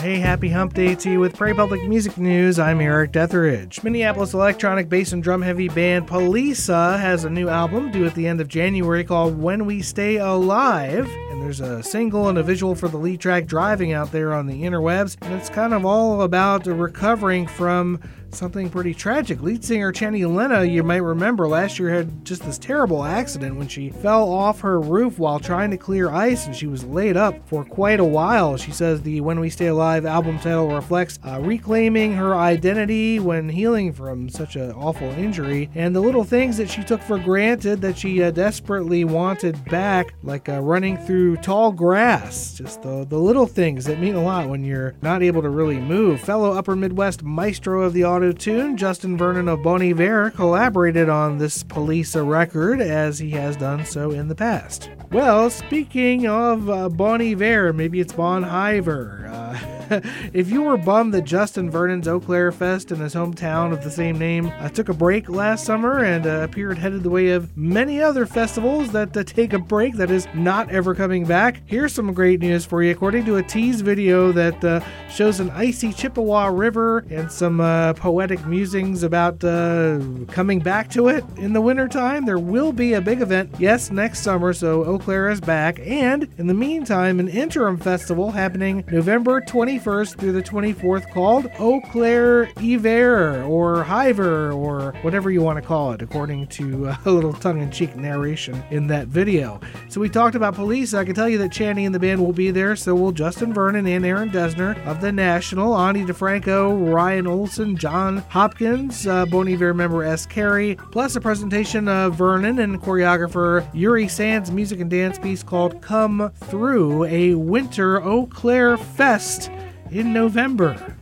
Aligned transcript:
Hey, 0.00 0.18
happy 0.18 0.48
hump 0.48 0.72
day 0.72 0.94
to 0.94 1.10
you 1.10 1.20
with 1.20 1.36
Prairie 1.36 1.54
Public 1.54 1.86
Music 1.86 2.16
News. 2.16 2.58
I'm 2.58 2.80
Eric 2.80 3.12
Detheridge. 3.12 3.84
Minneapolis 3.84 4.32
electronic 4.32 4.88
bass 4.88 5.12
and 5.12 5.22
drum 5.22 5.42
heavy 5.42 5.68
band 5.68 6.08
Poliça 6.08 6.98
has 6.98 7.26
a 7.26 7.30
new 7.30 7.50
album 7.50 7.90
due 7.90 8.06
at 8.06 8.14
the 8.14 8.26
end 8.26 8.40
of 8.40 8.48
January 8.48 9.04
called 9.04 9.38
When 9.38 9.66
We 9.66 9.82
Stay 9.82 10.16
Alive. 10.16 11.06
And 11.30 11.42
there's 11.42 11.60
a 11.60 11.82
single 11.82 12.30
and 12.30 12.38
a 12.38 12.42
visual 12.42 12.74
for 12.74 12.88
the 12.88 12.96
lead 12.96 13.20
track 13.20 13.44
driving 13.44 13.92
out 13.92 14.10
there 14.10 14.32
on 14.32 14.46
the 14.46 14.62
interwebs. 14.62 15.18
And 15.20 15.34
it's 15.34 15.50
kind 15.50 15.74
of 15.74 15.84
all 15.84 16.22
about 16.22 16.64
recovering 16.64 17.46
from 17.46 18.00
something 18.36 18.70
pretty 18.70 18.94
tragic. 18.94 19.42
Lead 19.42 19.64
singer 19.64 19.92
Channy 19.92 20.20
Leneagh, 20.20 20.70
you 20.70 20.82
might 20.82 21.02
remember, 21.02 21.48
last 21.48 21.78
year 21.78 21.90
had 21.90 22.24
just 22.24 22.42
this 22.42 22.58
terrible 22.58 23.04
accident 23.04 23.56
when 23.56 23.68
she 23.68 23.90
fell 23.90 24.32
off 24.32 24.60
her 24.60 24.80
roof 24.80 25.18
while 25.18 25.38
trying 25.38 25.70
to 25.70 25.76
clear 25.76 26.10
ice 26.10 26.46
and 26.46 26.54
she 26.54 26.66
was 26.66 26.84
laid 26.84 27.16
up 27.16 27.34
for 27.48 27.64
quite 27.64 28.00
a 28.00 28.04
while. 28.04 28.56
She 28.56 28.70
says 28.70 29.02
the 29.02 29.20
When 29.20 29.40
We 29.40 29.50
Stay 29.50 29.66
Alive 29.66 30.06
album 30.06 30.38
title 30.38 30.68
reflects 30.68 31.18
uh, 31.26 31.40
reclaiming 31.40 32.14
her 32.14 32.34
identity 32.34 33.18
when 33.18 33.48
healing 33.48 33.92
from 33.92 34.28
such 34.28 34.56
an 34.56 34.72
awful 34.72 35.08
injury 35.10 35.70
and 35.74 35.94
the 35.94 36.00
little 36.00 36.24
things 36.24 36.56
that 36.56 36.70
she 36.70 36.82
took 36.82 37.00
for 37.02 37.18
granted 37.18 37.80
that 37.80 37.98
she 37.98 38.22
uh, 38.22 38.30
desperately 38.30 39.04
wanted 39.04 39.62
back, 39.66 40.14
like 40.22 40.48
uh, 40.48 40.60
running 40.60 40.96
through 40.98 41.36
tall 41.38 41.72
grass. 41.72 42.54
Just 42.54 42.82
the, 42.82 43.04
the 43.04 43.18
little 43.18 43.46
things 43.46 43.84
that 43.84 43.98
mean 43.98 44.14
a 44.14 44.22
lot 44.22 44.48
when 44.48 44.64
you're 44.64 44.94
not 45.02 45.22
able 45.22 45.42
to 45.42 45.50
really 45.50 45.78
move. 45.78 46.20
Fellow 46.20 46.52
Upper 46.52 46.76
Midwest 46.76 47.22
maestro 47.22 47.82
of 47.82 47.92
the 47.92 48.04
tune, 48.32 48.76
Justin 48.76 49.16
Vernon 49.16 49.48
of 49.48 49.62
Bon 49.62 49.82
Iver 49.82 50.30
collaborated 50.30 51.08
on 51.08 51.38
this 51.38 51.64
Poliça 51.64 52.26
record 52.26 52.80
as 52.80 53.18
he 53.18 53.30
has 53.30 53.56
done 53.56 53.84
so 53.84 54.10
in 54.10 54.28
the 54.28 54.34
past. 54.34 54.90
Well, 55.10 55.50
speaking 55.50 56.28
of 56.28 56.68
uh, 56.68 56.88
Bon 56.88 57.20
Iver, 57.20 57.72
maybe 57.72 57.98
it's 58.00 58.12
Bon 58.12 58.44
Iver. 58.44 59.26
Uh, 59.28 59.58
if 60.32 60.50
you 60.50 60.62
were 60.62 60.76
bummed 60.76 61.12
that 61.12 61.24
Justin 61.24 61.68
Vernon's 61.68 62.06
Eaux 62.06 62.20
Claires 62.20 62.54
Fest 62.54 62.92
in 62.92 62.98
his 62.98 63.14
hometown 63.14 63.72
of 63.72 63.82
the 63.82 63.90
same 63.90 64.18
name 64.18 64.52
uh, 64.58 64.68
took 64.68 64.88
a 64.88 64.94
break 64.94 65.28
last 65.28 65.64
summer 65.64 66.04
and 66.04 66.26
uh, 66.26 66.42
appeared 66.42 66.78
headed 66.78 67.02
the 67.02 67.10
way 67.10 67.30
of 67.30 67.56
many 67.56 68.00
other 68.00 68.24
festivals 68.24 68.92
that 68.92 69.16
uh, 69.16 69.24
take 69.24 69.52
a 69.52 69.58
break 69.58 69.94
that 69.96 70.10
is 70.10 70.28
not 70.32 70.70
ever 70.70 70.94
coming 70.94 71.24
back, 71.24 71.62
here's 71.66 71.92
some 71.92 72.12
great 72.12 72.40
news 72.40 72.64
for 72.64 72.82
you. 72.82 72.92
According 72.92 73.24
to 73.24 73.36
a 73.36 73.42
tease 73.42 73.80
video 73.80 74.30
that 74.32 74.62
uh, 74.62 74.80
shows 75.10 75.40
an 75.40 75.50
icy 75.50 75.92
Chippewa 75.92 76.46
River 76.46 76.98
and 77.10 77.30
some 77.30 77.60
uh, 77.60 77.94
poetic 77.94 78.46
musings 78.46 79.02
about 79.02 79.42
uh, 79.42 79.98
coming 80.28 80.60
back 80.60 80.88
to 80.90 81.08
it 81.08 81.24
in 81.36 81.52
the 81.52 81.60
wintertime, 81.60 82.24
there 82.26 82.38
will 82.38 82.72
be 82.72 82.92
a 82.92 83.00
big 83.00 83.22
event, 83.22 83.52
yes, 83.58 83.90
next 83.90 84.20
summer, 84.20 84.52
so 84.52 84.84
Eaux 84.84 84.98
Claires 84.98 85.30
is 85.30 85.40
back. 85.40 85.80
And 85.80 86.28
in 86.38 86.46
the 86.46 86.54
meantime, 86.54 87.18
an 87.18 87.28
interim 87.28 87.76
festival 87.76 88.30
happening 88.30 88.84
November 88.90 89.40
20. 89.40 89.79
21st 89.80 90.18
through 90.18 90.32
the 90.32 90.42
24th 90.42 91.10
called 91.10 91.46
Eaux 91.58 91.80
Claires 91.90 92.52
Hiver 92.56 93.42
or 93.44 93.82
Hiver 93.82 94.52
or 94.52 94.92
whatever 95.02 95.30
you 95.30 95.40
want 95.42 95.56
to 95.56 95.62
call 95.62 95.92
it, 95.92 96.02
according 96.02 96.46
to 96.48 96.88
a 96.88 96.98
little 97.10 97.32
tongue 97.32 97.60
in 97.60 97.70
cheek 97.70 97.96
narration 97.96 98.62
in 98.70 98.86
that 98.88 99.08
video. 99.08 99.60
So 99.88 100.00
we 100.00 100.08
talked 100.08 100.34
about 100.34 100.54
Poliça. 100.54 100.98
I 100.98 101.04
can 101.04 101.14
tell 101.14 101.28
you 101.28 101.38
that 101.38 101.52
Channing 101.52 101.86
and 101.86 101.94
the 101.94 101.98
band 101.98 102.20
will 102.20 102.32
be 102.32 102.50
there. 102.50 102.76
So 102.76 102.94
will 102.94 103.12
Justin 103.12 103.54
Vernon 103.54 103.86
and 103.86 104.04
Aaron 104.04 104.30
Dessner 104.30 104.84
of 104.86 105.00
The 105.00 105.12
National, 105.12 105.76
Ani 105.76 106.04
DiFranco, 106.04 106.92
Ryan 106.92 107.26
Olson, 107.26 107.76
Jon 107.76 108.18
Hopkins, 108.28 109.06
uh, 109.06 109.26
Bon 109.26 109.48
Iver 109.48 109.72
member 109.72 110.04
S. 110.04 110.26
Carey, 110.26 110.76
plus 110.92 111.16
a 111.16 111.20
presentation 111.20 111.88
of 111.88 112.14
Vernon 112.14 112.58
and 112.58 112.80
choreographer 112.80 113.66
Uri 113.74 114.08
Sands' 114.08 114.50
music 114.50 114.80
and 114.80 114.90
dance 114.90 115.18
piece 115.18 115.42
called 115.42 115.80
Come 115.80 116.30
Through, 116.34 117.04
a 117.04 117.34
winter 117.34 118.02
Eaux 118.02 118.26
Claires 118.26 118.80
Fest 118.80 119.50
in 119.90 120.12
November. 120.12 120.99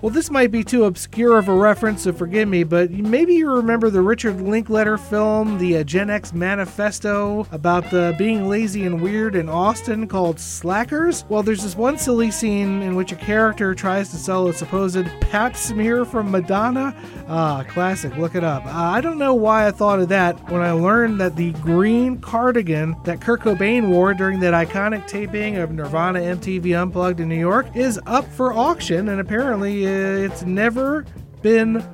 Well, 0.00 0.10
this 0.10 0.30
might 0.30 0.52
be 0.52 0.62
too 0.62 0.84
obscure 0.84 1.38
of 1.38 1.48
a 1.48 1.52
reference, 1.52 2.04
so 2.04 2.12
forgive 2.12 2.48
me, 2.48 2.62
but 2.62 2.88
maybe 2.92 3.34
you 3.34 3.50
remember 3.50 3.90
the 3.90 4.00
Richard 4.00 4.40
Linklater 4.40 4.96
film, 4.96 5.58
the 5.58 5.78
uh, 5.78 5.82
Gen 5.82 6.08
X 6.08 6.32
Manifesto, 6.32 7.48
about 7.50 7.90
the 7.90 8.14
being 8.16 8.48
lazy 8.48 8.86
and 8.86 9.02
weird 9.02 9.34
in 9.34 9.48
Austin 9.48 10.06
called 10.06 10.38
Slackers? 10.38 11.24
Well, 11.28 11.42
there's 11.42 11.64
this 11.64 11.74
one 11.74 11.98
silly 11.98 12.30
scene 12.30 12.80
in 12.82 12.94
which 12.94 13.10
a 13.10 13.16
character 13.16 13.74
tries 13.74 14.10
to 14.10 14.18
sell 14.18 14.46
a 14.46 14.54
supposed 14.54 15.04
pap 15.20 15.56
smear 15.56 16.04
from 16.04 16.30
Madonna. 16.30 16.94
Ah, 17.26 17.64
classic, 17.68 18.16
look 18.16 18.36
it 18.36 18.44
up. 18.44 18.64
Uh, 18.66 18.70
I 18.70 19.00
don't 19.00 19.18
know 19.18 19.34
why 19.34 19.66
I 19.66 19.72
thought 19.72 19.98
of 19.98 20.08
that 20.10 20.48
when 20.48 20.62
I 20.62 20.70
learned 20.70 21.20
that 21.20 21.34
the 21.34 21.50
green 21.54 22.18
cardigan 22.18 22.94
that 23.02 23.20
Kurt 23.20 23.40
Cobain 23.40 23.88
wore 23.88 24.14
during 24.14 24.38
that 24.40 24.54
iconic 24.54 25.08
taping 25.08 25.56
of 25.56 25.72
Nirvana 25.72 26.20
MTV 26.20 26.80
Unplugged 26.80 27.18
in 27.18 27.28
New 27.28 27.34
York 27.34 27.66
is 27.74 27.98
up 28.06 28.30
for 28.30 28.52
auction, 28.52 29.08
and 29.08 29.20
apparently 29.20 29.87
it's 29.88 30.42
never 30.42 31.06
been 31.42 31.84